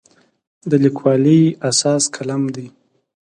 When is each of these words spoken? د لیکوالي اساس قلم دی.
د 0.69 0.71
لیکوالي 0.83 1.41
اساس 1.69 2.03
قلم 2.15 2.41
دی. 2.55 2.67